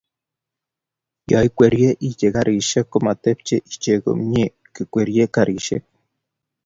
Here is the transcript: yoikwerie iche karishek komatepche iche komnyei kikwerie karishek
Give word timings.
yoikwerie 1.29 1.89
iche 2.09 2.27
karishek 2.35 2.85
komatepche 2.91 3.55
iche 3.73 3.93
komnyei 4.03 4.55
kikwerie 4.73 5.23
karishek 5.35 5.83